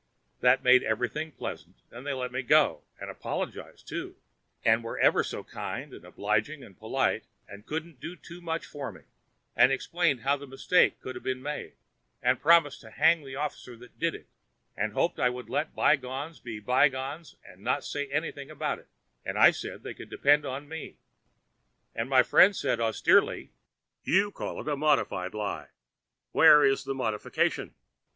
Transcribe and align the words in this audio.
That 0.39 0.63
made 0.63 0.81
everything 0.81 1.31
pleasant 1.31 1.75
and 1.91 2.07
they 2.07 2.13
let 2.13 2.31
me 2.31 2.41
go; 2.41 2.81
and 2.99 3.07
apologised, 3.11 3.87
too, 3.87 4.15
and 4.65 4.83
were 4.83 4.97
ever 4.97 5.23
so 5.23 5.43
kind 5.43 5.93
and 5.93 6.03
obliging 6.03 6.63
and 6.63 6.75
polite, 6.75 7.25
and 7.47 7.67
couldn't 7.67 7.99
do 7.99 8.15
too 8.15 8.41
much 8.41 8.65
for 8.65 8.91
me, 8.91 9.01
and 9.55 9.71
explained 9.71 10.21
how 10.21 10.37
the 10.37 10.47
mistake 10.47 11.03
came 11.03 11.13
to 11.13 11.19
be 11.19 11.35
made, 11.35 11.73
and 12.23 12.41
promised 12.41 12.81
to 12.81 12.89
hang 12.89 13.23
the 13.23 13.35
officer 13.35 13.77
that 13.77 13.99
did 13.99 14.15
it, 14.15 14.27
and 14.75 14.93
hoped 14.93 15.19
I 15.19 15.29
would 15.29 15.51
let 15.51 15.75
bygones 15.75 16.39
be 16.39 16.59
bygones 16.59 17.35
and 17.47 17.61
not 17.61 17.85
say 17.85 18.07
anything 18.07 18.49
about 18.49 18.79
it; 18.79 18.87
and 19.23 19.37
I 19.37 19.51
said 19.51 19.83
they 19.83 19.93
could 19.93 20.09
depend 20.09 20.47
on 20.47 20.67
me. 20.67 20.97
My 21.95 22.23
friend 22.23 22.55
said, 22.55 22.79
austerely: 22.79 23.51
'You 24.03 24.31
call 24.31 24.59
it 24.61 24.67
a 24.67 24.75
modified 24.75 25.35
lie? 25.35 25.67
Where 26.31 26.63
is 26.63 26.85
the 26.85 26.95
modification?' 26.95 27.75